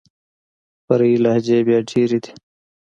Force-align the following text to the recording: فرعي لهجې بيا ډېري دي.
فرعي 0.85 1.15
لهجې 1.23 1.57
بيا 1.67 1.79
ډېري 1.89 2.19
دي. 2.23 2.31